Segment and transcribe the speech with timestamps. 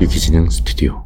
[0.00, 1.04] 유기진행 스튜디오.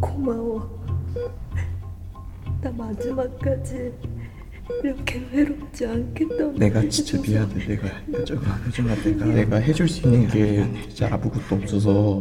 [0.00, 0.84] 고마워.
[2.60, 3.92] 나 마지막까지
[4.82, 6.52] 이렇게 외롭지 않겠다고.
[6.58, 7.66] 내가 진짜 미안해.
[7.66, 12.20] 내가 여정아 여정아 내가 내가 해줄 수 있는 게 진짜 아무것도 없어서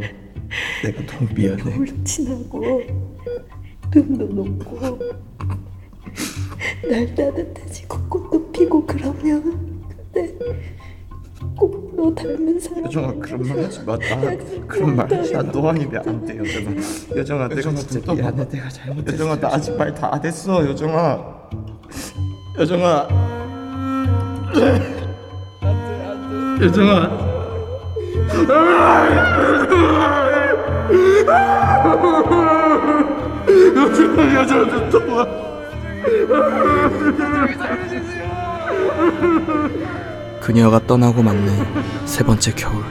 [0.83, 1.63] 내가 너무 미안해.
[1.75, 2.81] 홀로 친하고
[3.93, 4.99] 눈도 높고
[6.89, 8.29] 날 따뜻해지고 꽃
[8.69, 9.81] 도 피고 그러면
[10.13, 10.37] 근데
[11.57, 16.37] 꼭 너 닮은 사람 여정아 그런 말 하지 마 나 그런 말나너 아니면 안 돼
[16.37, 16.71] 여정아.
[17.15, 18.47] 여정아 내가 진짜 미안해.
[18.49, 21.49] 내가 잘못했어 여정아 나 아직 말 다 안 했어 여정아.
[22.59, 23.07] 여정아.
[26.61, 27.33] 여정아.
[34.35, 35.03] 여정아 좀
[40.41, 42.83] 그녀가 떠나고 맞는 세 번째 겨울.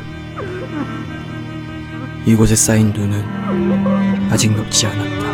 [2.25, 5.32] 이곳에 쌓인 눈은 아직 녹지 않았다.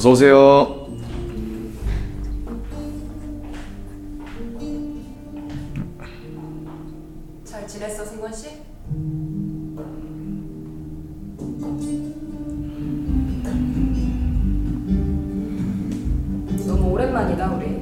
[0.00, 0.88] 어서 오세요
[7.44, 8.48] 잘 지냈어, 승권 씨?
[16.66, 17.80] 너무 오랜만이다, 우리.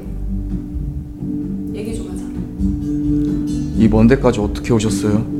[1.78, 2.24] 얘기 좀 하자.
[3.78, 5.37] 이 먼 데까지 어떻게 오셨어요?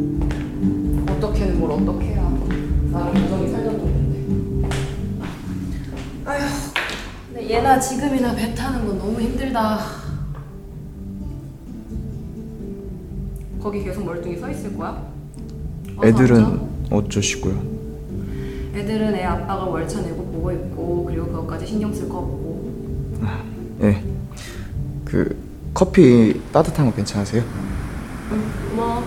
[7.68, 9.78] 얘나 지금이나 배 타는 건 너무 힘들다.
[13.62, 15.06] 거기 계속 멀뚱히 서 있을 거야?
[15.98, 16.08] 어서 앉아.
[16.08, 17.62] 애들은 어쩌시고요?
[18.74, 22.72] 애들은 애 아빠가 월차 내고 보고 있고 그리고 그것까지 신경 쓸 거 없고
[23.82, 24.02] 예.
[25.04, 25.36] 그
[25.74, 27.42] 커피 따뜻한 거 괜찮으세요?
[28.74, 29.04] 뭐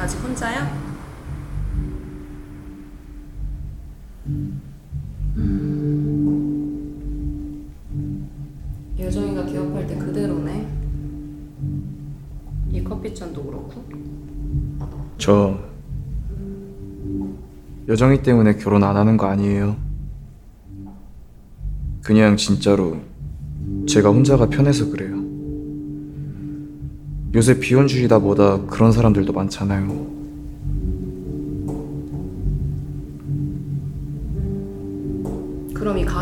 [0.00, 0.70] 아직 혼자야?
[8.98, 10.68] 여정이가 기업할 때 그대로네.
[12.70, 13.84] 이 커피잔도 그렇고.
[15.18, 15.58] 저
[17.88, 19.76] 여정이 때문에 결혼 안 하는 거 아니에요.
[22.02, 22.98] 그냥 진짜로
[23.86, 25.20] 제가 혼자가 편해서 그래요.
[27.34, 30.19] 요새 비혼주의다 뭐다 그런 사람들도 많잖아요.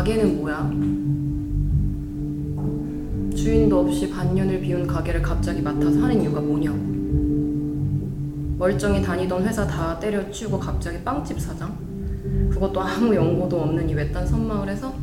[0.09, 0.67] 가게는 뭐야?
[3.35, 6.79] 주인도 없이 반년을 비운 가게를 갑자기 맡아서 하는 이유가 뭐냐고.
[8.57, 11.77] 멀쩡히 다니던 회사 다 때려치우고 갑자기 빵집 사장?
[12.51, 14.93] 그것도 아무 연고도 없는 이 외딴 섬마을에서?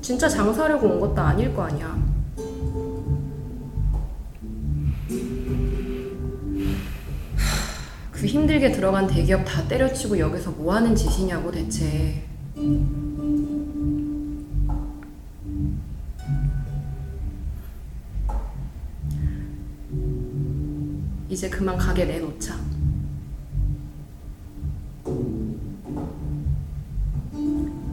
[0.00, 2.05] 진짜 장사하려고 온 것도 아닐 거 아니야.
[8.16, 12.24] 그 힘들게 들어간 대기업 다 때려치고 여기서 뭐 하는 짓이냐고 대체.
[21.28, 22.54] 이제 그만 가게 내놓자.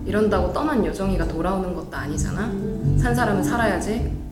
[0.06, 2.50] 이런다고 떠난 여정이가 돌아오는 것도 아니잖아.
[2.98, 4.23] 산 사람은 살아야지.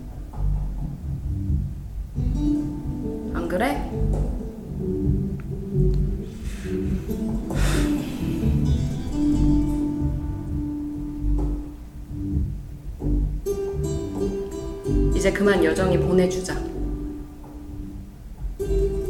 [15.21, 16.59] 이제 그만 여정이 보내주자.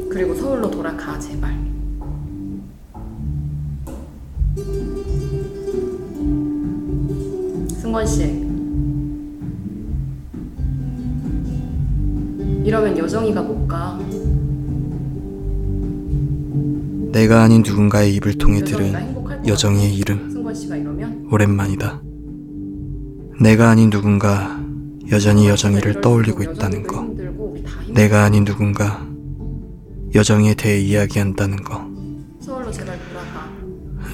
[0.09, 1.57] 그리고 서울로 돌아가, 제발.
[7.69, 8.23] 승원 씨.
[12.65, 13.97] 이러면 여정이가 못 가.
[17.11, 19.41] 내가 아닌 누군가의 입을 통해 들은 같아.
[19.93, 22.01] 이름 오랜만이다.
[23.41, 24.59] 내가 아닌 누군가
[25.11, 27.05] 여전히 여정이를 떠올리고 있다는 거.
[27.89, 29.05] 내가 아닌 누군가
[30.15, 31.85] 여정이에 대해 이야기한다는 거.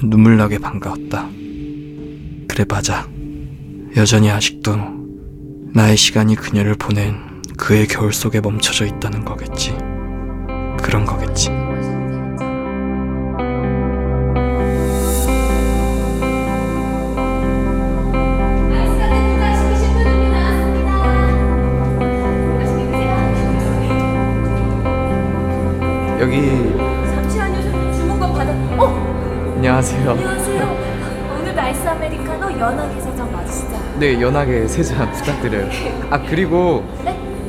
[0.02, 1.28] 눈물 나게 반가웠다.
[2.48, 3.08] 그래 맞아.
[3.96, 4.76] 여전히 아직도
[5.72, 7.14] 나의 시간이 그녀를 보낸
[7.56, 9.76] 그의 겨울 속에 멈춰져 있다는 거겠지.
[10.80, 11.67] 그런 거겠지.
[26.18, 26.72] 여기
[27.32, 28.52] 저 주문권 받아.
[28.82, 30.10] 어, 안녕하세요.
[30.10, 30.78] 안녕하세요.
[31.40, 33.78] 오늘 아이스 아메리카노 연하게 세잔 맞으시죠?
[33.98, 35.68] 네 연하게 세잔 부탁드려요.
[36.10, 36.84] 아 그리고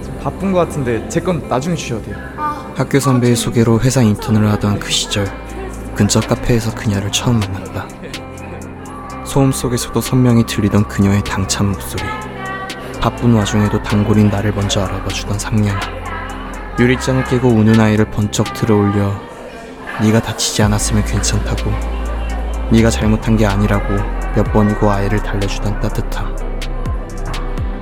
[0.03, 2.15] 좀 바쁜 것 같은데 제 건 나중에 주셔도 돼요.
[2.37, 5.27] 아, 학교 선배의 소개로 회사 인턴을 하던 그 시절
[5.95, 7.87] 근처 카페에서 그녀를 처음 만났다.
[9.25, 12.03] 소음 속에서도 선명히 들리던 그녀의 당찬 목소리.
[12.99, 15.79] 바쁜 와중에도 단골인 나를 먼저 알아봐주던 상냥.
[16.79, 19.13] 유리잔을 깨고 우는 아이를 번쩍 들어올려
[20.01, 21.69] 네가 다치지 않았으면 괜찮다고
[22.71, 23.95] 네가 잘못한 게 아니라고
[24.33, 26.37] 몇 번이고 아이를 달래주던 따뜻함.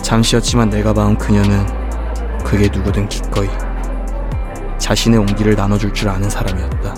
[0.02, 1.64] 잠시였지만 내가 봐온 그녀는
[2.44, 3.50] 그게 누구든 기꺼이
[4.80, 6.96] 자신의 온기를 나눠줄 줄 아는 사람이었다.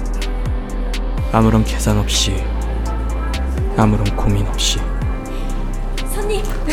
[1.34, 2.42] 아무런 계산 없이,
[3.75, 4.80] 아무런 고민 없이.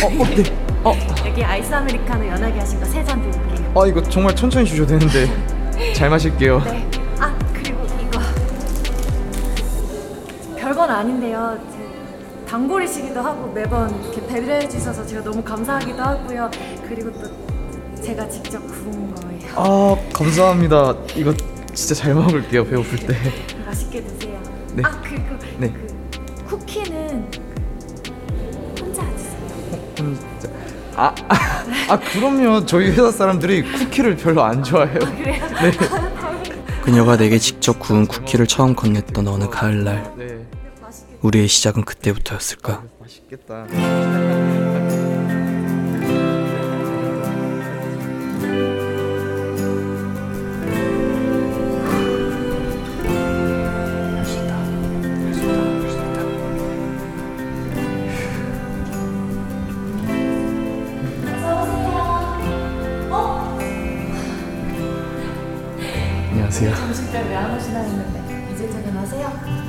[0.03, 0.43] 어, 어, 네.
[0.85, 0.95] 어,
[1.27, 3.73] 여기 아이스 아메리카노 연하게 하신 거 세 잔 드릴게요.
[3.75, 5.29] 아 이거 정말 천천히 주셔도 되는데
[5.95, 6.61] 잘 마실게요.
[6.65, 6.89] 네.
[7.19, 8.21] 아, 그리고 이거.
[10.57, 11.59] 별건 아닌데요.
[11.71, 11.77] 제
[12.51, 16.51] 단골이시기도 하고 매번 이렇게 배려해 주셔서 제가 너무 감사하기도 하고요.
[16.89, 19.53] 그리고 또 제가 직접 구운 거예요.
[19.57, 20.95] 아 감사합니다.
[21.17, 21.35] 이거
[21.75, 23.17] 진짜 잘 먹을게요 배고플 때.
[23.67, 24.39] 맛있게 드세요.
[24.75, 24.83] 네.
[24.85, 25.25] 아, 그리고
[25.59, 25.73] 네.
[26.49, 27.39] 그 쿠키는 그.
[27.39, 27.56] 음,
[30.14, 30.55] 진짜.
[30.94, 31.35] 아, 아,
[31.88, 32.64] 아 그럼요.
[32.67, 34.99] 저희 회사 사람들이 쿠키를 별로 안 좋아해요.
[34.99, 35.47] 그래요?
[35.61, 35.73] 네.
[36.82, 40.47] 그녀가 내게 직접 구운 쿠키를 처음 건넸던 어느 가을날, 네.
[41.20, 42.85] 우리의 시작은 그때부터였을까?
[43.00, 43.67] 맛있겠다.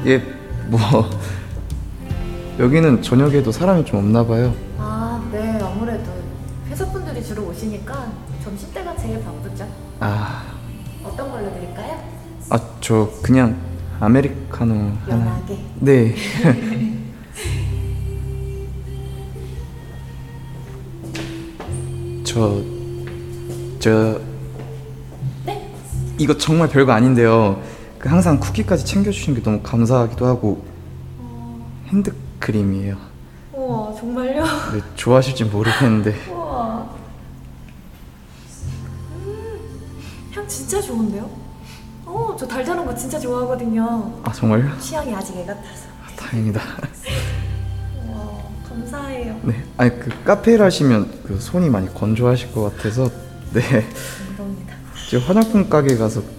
[0.07, 0.19] 예,
[0.68, 0.80] 뭐
[2.59, 4.54] 여기는 저녁에도 사람이 좀 없나 봐요.
[4.77, 5.59] 아, 네.
[5.62, 6.12] 아무래도
[6.69, 8.12] 회사 분들이 주로 오시니까
[8.44, 9.68] 점심 때가 제일 바쁘죠.
[10.00, 10.44] 아,
[11.04, 12.01] 어떤 걸로 드릴까요?
[12.50, 13.57] 아 저 그냥
[14.00, 14.98] 아메리카노 하나.
[15.10, 15.58] 연하게.
[15.82, 16.15] 네.
[22.24, 22.62] 저,
[23.79, 24.20] 저,
[25.46, 25.70] 네?
[26.17, 27.62] 이거 정말 별거 아닌데요.
[28.00, 30.63] 그 항상 쿠키까지 챙겨주시는 게 너무 감사하기도 하고
[31.88, 32.98] 핸드크림이에요.
[33.54, 34.44] 우와, 정말요?
[34.44, 36.88] 네, 좋아하실지 모르겠는데 우와.
[39.25, 39.60] 음,
[40.34, 41.30] 향 진짜 좋은데요?
[42.06, 44.22] 어, 저 달달한 거 진짜 좋아하거든요.
[44.24, 44.77] 아 정말요?
[44.80, 45.88] 취향이 아직 애 같아서.
[46.18, 46.62] 다행이다.
[48.06, 48.30] 우와,
[48.70, 49.39] 감사해요.
[49.44, 53.10] 네, 아니 그 카페를 하시면 그 손이 많이 건조하실 것 같아서
[53.54, 54.74] 네, 감사합니다.
[55.10, 56.37] 제가 화장품 가게 가서 그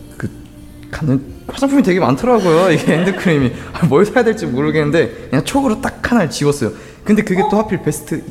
[0.91, 2.71] 가는 화장품이 되게 많더라고요.
[2.73, 6.73] 이게 핸드크림이 아, 뭘 사야 될지 모르겠는데 그냥 촉으로 딱 하나를 지웠어요.
[7.05, 8.25] 근데 그게 또 하필 베스트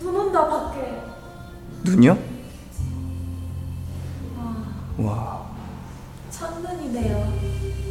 [0.00, 0.80] 눈 온다, 밖에.
[1.84, 2.18] 눈이요?
[4.98, 5.46] 와
[6.30, 7.32] 첫눈이네요.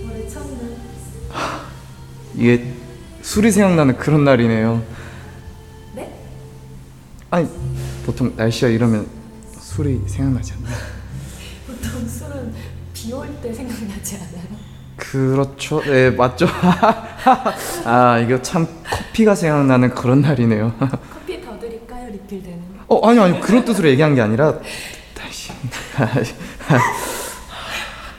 [0.06, 0.78] 올해 첫눈.
[2.36, 2.74] 이게
[3.22, 4.82] 술이 생각나는 그런 날이네요.
[5.96, 6.14] 네?
[7.30, 7.50] 아니
[8.06, 9.08] 보통 날씨가 이러면
[9.60, 10.97] 술이 생각나지 않나요?
[13.08, 14.48] 비 올 때 생각나지 않아요?
[14.98, 15.82] 그렇죠.
[15.84, 16.46] 네 맞죠.
[17.86, 20.74] 아 이거 참 커피가 생각나는 그런 날이네요.
[21.14, 22.10] 커피 더 드릴까요?
[22.12, 22.96] 리필되는 거?
[22.96, 24.60] 어 아니 아니 그런 뜻으로 얘기한 게 아니라
[25.16, 25.54] 다시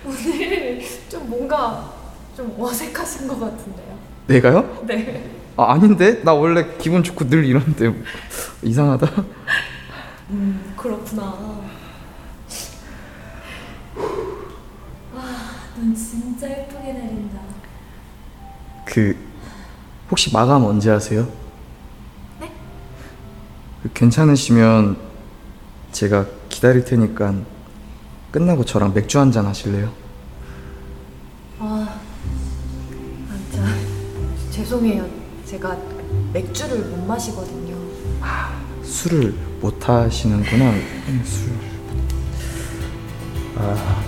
[0.07, 1.93] 오늘 좀 뭔가
[2.37, 3.99] 좀 어색하신 것 같은데요.
[4.27, 4.85] 내가요?
[4.87, 5.31] 네.
[5.57, 7.93] 아 아닌데 나 원래 기분 좋고 늘 이런데
[8.63, 9.07] 이상하다.
[10.31, 11.23] 음, 그렇구나.
[15.15, 15.23] 와,
[15.79, 17.39] 눈 진짜 예쁘게 내린다.
[18.85, 19.17] 그
[20.11, 21.29] 혹시 마감 언제 하세요?
[22.41, 22.51] 네?
[23.83, 24.97] 그 괜찮으시면
[25.93, 27.35] 제가 기다릴 테니까
[28.33, 29.93] 끝나고 저랑 맥주 한 잔 하실래요?
[31.61, 31.99] 아,
[33.31, 33.65] 아, 참.
[34.51, 35.07] 죄송해요.
[35.45, 35.77] 제가
[36.33, 37.77] 맥주를 못 마시거든요.
[38.83, 40.71] 술을 못 하시는구나.
[40.71, 41.53] 음, 술.
[43.57, 44.08] 아.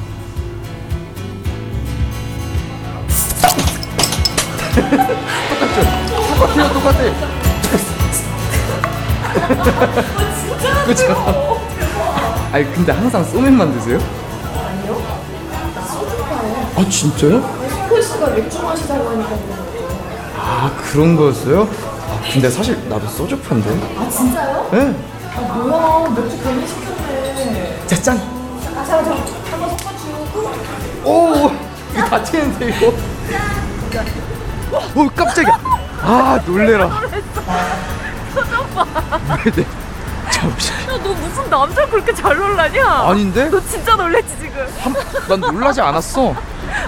[4.74, 5.78] 똑같죠?
[6.34, 7.00] 똑같아요, 똑같아.
[10.40, 10.84] 진짜?
[10.84, 11.60] 그죠?
[12.52, 13.98] 아니 근데 항상 소맥만 드세요?
[14.54, 15.02] 아니요.
[16.76, 17.40] 아 진짜요?
[17.88, 19.30] 폴스가 맥주 마시자고 하니까
[20.36, 21.62] 아 그런 거였어요?
[21.62, 23.70] 아 근데 사실 나도 소주파인데.
[23.98, 24.68] 아 진짜요?
[24.72, 24.94] 네.
[25.36, 28.16] 아 뭐야 맥주 괜히 시켰네 자 짠.
[28.18, 30.50] 아 잠깐 잠깐 한번 섞어주고
[31.04, 31.50] 오
[31.94, 32.92] 이거 다 튀는데 이거
[34.94, 35.58] 오 깜짝이야
[36.02, 36.88] 아 놀래라
[39.44, 39.66] 네네
[40.30, 42.86] 잠시 야, 너 무슨 남자 그렇게 잘 놀라냐?
[42.86, 44.66] 아닌데 너 진짜 놀랬지 지금?
[44.80, 44.94] 한,
[45.28, 46.34] 난 놀라지 않았어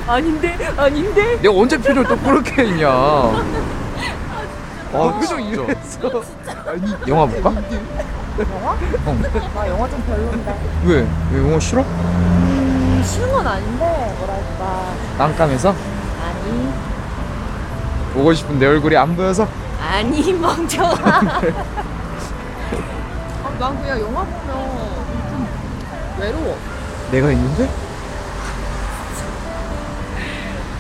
[0.07, 1.37] 아닌데, 아닌데.
[1.43, 2.89] 내가 언제 표정을 또 그렇게 했냐
[4.95, 6.23] 아 표정 이랬어
[6.67, 7.51] 아니 영화 볼까?
[8.39, 8.73] 영화?
[9.05, 9.19] 어.
[9.55, 10.61] 나 영화 좀 별론데.
[10.85, 11.07] 왜?
[11.33, 11.85] 왜 영화 싫어?
[13.05, 14.85] 싫은 건 아닌데 뭐랄까.
[15.19, 15.75] 깜깜해서?
[18.12, 19.47] 보고 싶은 내 얼굴이 안 보여서?
[19.81, 20.90] 아니 멍청아.
[23.45, 24.47] 아, 난 그냥 영화 보면
[25.31, 25.49] 좀
[26.21, 26.57] 외로워
[27.11, 27.69] 내가 있는데?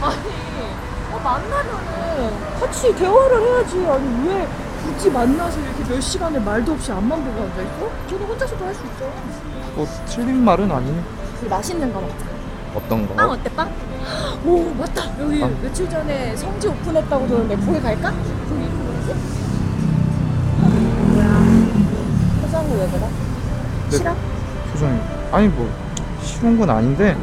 [0.00, 0.18] 아니
[1.12, 4.48] 어, 만나면은 같이 대화를 해야지 아니 왜
[4.84, 7.90] 굳이 만나서 이렇게 몇 시간을 말도 없이 앞만 보고 앉아있어?
[8.10, 9.04] 저도 혼자서도 할 수 있어
[9.74, 11.02] 뭐 틀린 말은 아니네
[11.40, 12.31] 우리 맛있는 거 먹자
[12.74, 13.32] 어떤 빵 거?
[13.34, 13.70] 어때 빵?
[14.46, 15.62] 오 맞다 여기 빵?
[15.62, 18.10] 며칠 전에 성지 오픈했다고 들었는데 거기 갈까?
[18.10, 19.14] 거기 뭐지?
[21.12, 21.40] 뭐야
[22.42, 23.08] 표정이 왜 그래?
[23.90, 23.96] 네.
[23.96, 24.14] 싫어?
[24.72, 25.00] 표정이
[25.32, 25.70] 아니 뭐
[26.22, 27.16] 싫은 건 아닌데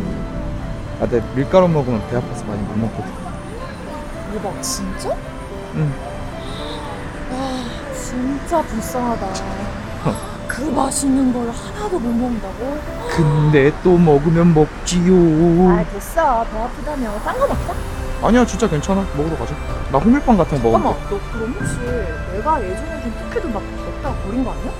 [1.01, 3.11] 아내 밀가루 먹으면 배 아파서 많이 못 먹거든
[4.33, 5.15] 대박 진짜?
[5.75, 5.93] 응.
[7.31, 9.27] 와 진짜 불쌍하다
[10.59, 12.77] 그 맛있는 걸 하나도 못 먹는다고?
[13.09, 15.69] 근데 또 먹으면 먹지요.
[15.71, 16.43] 아 됐어.
[16.51, 17.11] 배 아프다며.
[17.23, 17.73] 딴 거 먹자.
[18.21, 19.05] 아니야 진짜 괜찮아.
[19.15, 19.55] 먹으러 가자.
[19.91, 20.83] 나 호밀빵 같은 거 잠깐만.
[20.83, 21.75] 먹을게 너 그럼 혹시
[22.35, 24.71] 내가 예전에 좀 특혜도 막 먹다가 버린 거 아니야?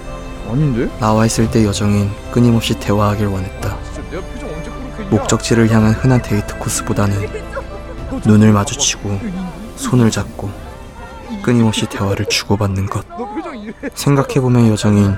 [0.52, 0.90] 아닌데?
[1.00, 3.78] 나와 있을 때 여정인 끊임없이 대화하길 원했다.
[3.94, 5.10] 진짜 내가 표정 언제 그렇게 했냐?
[5.12, 7.16] 목적지를 향한 흔한 데이트 코스보다는
[8.26, 9.20] 눈을 마주치고
[9.78, 10.50] 손을 잡고
[11.42, 13.08] 끊임없이 대화를 주고받는 것.
[13.08, 15.16] 너 표정 이래 생각해보면 여정인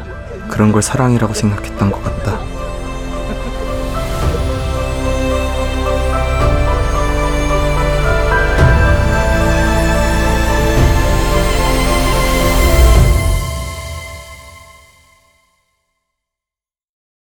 [0.50, 2.61] 그런 걸 사랑이라고 생각했던 것 같다.